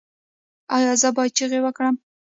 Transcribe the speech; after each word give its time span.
ایا 0.75 0.93
زه 1.01 1.09
باید 1.15 1.35
چیغې 1.37 1.59
وکړم؟ 1.63 1.95